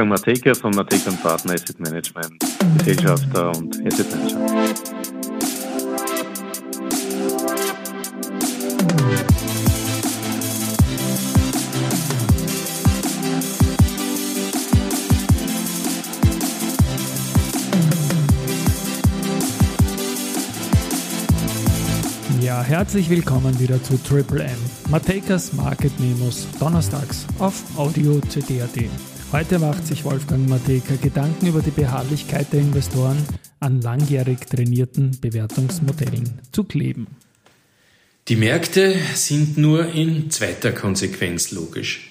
[0.00, 2.42] Wolfgang Mateka von Mateka Partner Asset Management,
[2.78, 4.38] Gesellschafter und Asset Manager.
[22.40, 24.50] Ja, herzlich willkommen wieder zu Triple M,
[24.88, 29.19] Matekas Market Memos, donnerstags auf Audio CD.at.
[29.32, 33.16] Heute macht sich Wolfgang Mateka Gedanken über die Beharrlichkeit der Investoren
[33.60, 37.06] an langjährig trainierten Bewertungsmodellen zu kleben.
[38.26, 42.10] Die Märkte sind nur in zweiter Konsequenz logisch.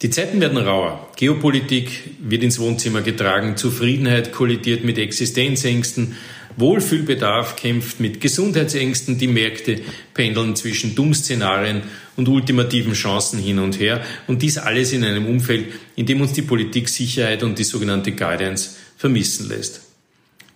[0.00, 1.06] Die Zeiten werden rauer.
[1.16, 6.16] Geopolitik wird ins Wohnzimmer getragen, Zufriedenheit kollidiert mit Existenzängsten,
[6.56, 9.80] Wohlfühlbedarf kämpft mit Gesundheitsängsten, die Märkte
[10.14, 11.82] pendeln zwischen Dummszenarien
[12.16, 16.32] und ultimativen Chancen hin und her und dies alles in einem Umfeld, in dem uns
[16.32, 19.82] die Politik Sicherheit und die sogenannte Guidance vermissen lässt.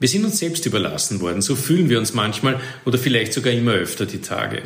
[0.00, 3.72] Wir sind uns selbst überlassen worden, so fühlen wir uns manchmal oder vielleicht sogar immer
[3.72, 4.62] öfter die Tage.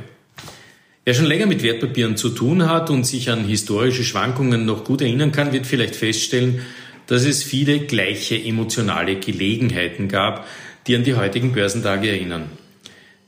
[1.05, 5.03] Wer schon länger mit Wertpapieren zu tun hat und sich an historische Schwankungen noch gut
[5.03, 6.63] erinnern kann, wird vielleicht feststellen,
[7.07, 10.47] dass es viele gleiche emotionale Gelegenheiten gab,
[10.87, 12.51] die an die heutigen Börsentage erinnern.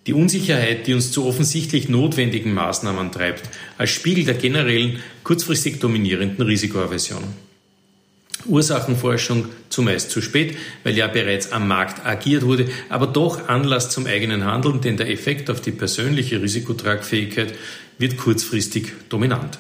[0.06, 3.42] Die Unsicherheit, die uns zu offensichtlich notwendigen Maßnahmen treibt,
[3.77, 7.25] als Spiegel der generellen, kurzfristig dominierenden Risikoaversion.
[8.47, 14.06] Ursachenforschung zumeist zu spät, weil ja bereits am Markt agiert wurde, aber doch Anlass zum
[14.06, 17.53] eigenen Handeln, denn der Effekt auf die persönliche Risikotragfähigkeit
[17.98, 19.59] wird kurzfristig dominant.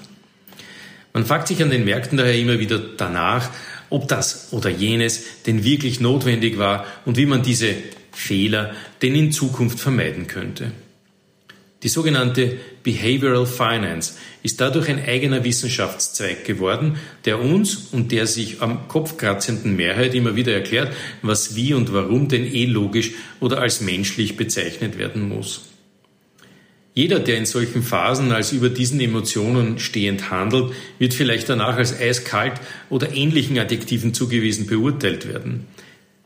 [1.12, 3.50] Man fragt sich an den Märkten daher immer wieder danach,
[3.90, 7.74] ob das oder jenes denn wirklich notwendig war und wie man diese
[8.12, 10.72] Fehler denn in Zukunft vermeiden könnte.
[11.84, 18.60] Die sogenannte Behavioral Finance ist dadurch ein eigener Wissenschaftszweig geworden, der uns und der sich
[18.60, 20.92] am Kopf kratzenden Mehrheit immer wieder erklärt,
[21.22, 25.66] was wie und warum denn eh logisch oder als menschlich bezeichnet werden muss.
[26.98, 31.96] Jeder, der in solchen Phasen als über diesen Emotionen stehend handelt, wird vielleicht danach als
[31.96, 32.54] eiskalt
[32.90, 35.66] oder ähnlichen Adjektiven zugewiesen beurteilt werden.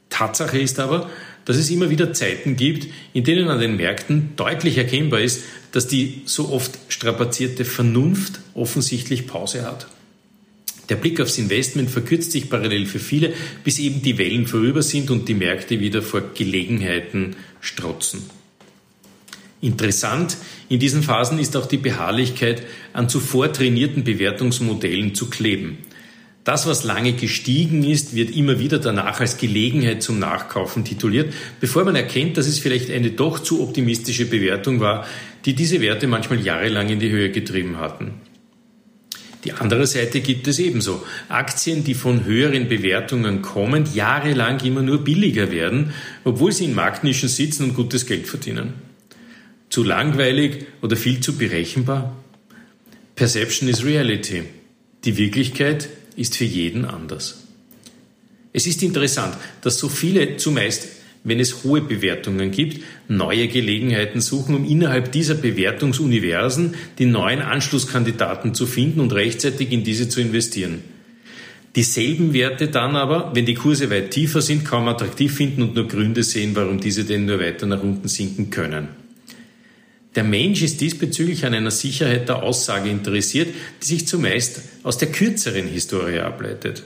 [0.08, 1.10] Tatsache ist aber,
[1.44, 5.88] dass es immer wieder Zeiten gibt, in denen an den Märkten deutlich erkennbar ist, dass
[5.88, 9.88] die so oft strapazierte Vernunft offensichtlich Pause hat.
[10.88, 15.10] Der Blick aufs Investment verkürzt sich parallel für viele, bis eben die Wellen vorüber sind
[15.10, 18.22] und die Märkte wieder vor Gelegenheiten strotzen.
[19.62, 20.36] Interessant
[20.68, 25.78] in diesen Phasen ist auch die Beharrlichkeit, an zuvor trainierten Bewertungsmodellen zu kleben.
[26.42, 31.84] Das, was lange gestiegen ist, wird immer wieder danach als Gelegenheit zum Nachkaufen tituliert, bevor
[31.84, 35.06] man erkennt, dass es vielleicht eine doch zu optimistische Bewertung war,
[35.44, 38.14] die diese Werte manchmal jahrelang in die Höhe getrieben hatten.
[39.44, 41.04] Die andere Seite gibt es ebenso.
[41.28, 45.92] Aktien, die von höheren Bewertungen kommen, jahrelang immer nur billiger werden,
[46.24, 48.91] obwohl sie in Marktnischen sitzen und gutes Geld verdienen.
[49.72, 52.14] Zu langweilig oder viel zu berechenbar?
[53.14, 54.42] Perception is reality.
[55.06, 57.44] Die Wirklichkeit ist für jeden anders.
[58.52, 60.88] Es ist interessant, dass so viele zumeist,
[61.24, 68.54] wenn es hohe Bewertungen gibt, neue Gelegenheiten suchen, um innerhalb dieser Bewertungsuniversen die neuen Anschlusskandidaten
[68.54, 70.84] zu finden und rechtzeitig in diese zu investieren.
[71.76, 75.88] Dieselben Werte dann aber, wenn die Kurse weit tiefer sind, kaum attraktiv finden und nur
[75.88, 79.00] Gründe sehen, warum diese denn nur weiter nach unten sinken können.
[80.14, 83.48] Der Mensch ist diesbezüglich an einer Sicherheit der Aussage interessiert,
[83.82, 86.82] die sich zumeist aus der kürzeren Historie ableitet.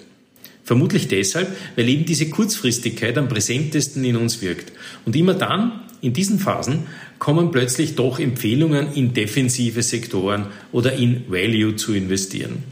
[0.62, 4.72] Vermutlich deshalb, weil eben diese Kurzfristigkeit am präsentesten in uns wirkt.
[5.04, 6.86] Und immer dann, in diesen Phasen,
[7.18, 12.64] kommen plötzlich doch Empfehlungen, in defensive Sektoren oder in Value zu investieren.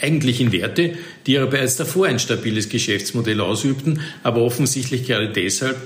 [0.00, 0.94] Eigentlich in Werte,
[1.26, 5.76] die ja bereits davor ein stabiles Geschäftsmodell ausübten, aber offensichtlich gerade deshalb,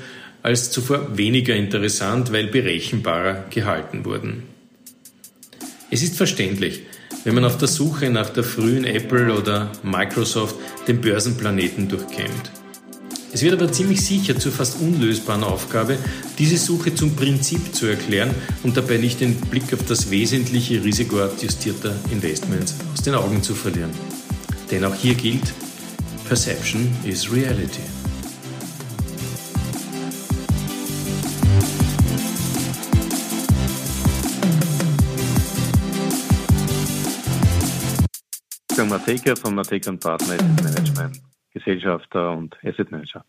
[0.42, 4.44] als zuvor weniger interessant, weil berechenbarer gehalten wurden.
[5.90, 6.82] Es ist verständlich,
[7.24, 10.56] wenn man auf der Suche nach der frühen Apple oder Microsoft
[10.86, 12.50] den Börsenplaneten durchkämmt.
[13.32, 15.98] Es wird aber ziemlich sicher zur fast unlösbaren Aufgabe,
[16.38, 21.94] diese Suche zum Prinzip zu erklären und dabei nicht den Blick auf das wesentliche risikoadjustierter
[22.10, 23.90] Investments aus den Augen zu verlieren.
[24.70, 25.52] Denn auch hier gilt,
[26.26, 27.99] Perception is Reality.
[38.80, 41.20] Wolfgang Mateka von Mateka Partner Asset Management,
[41.52, 43.22] Gesellschafter und Asset Manager.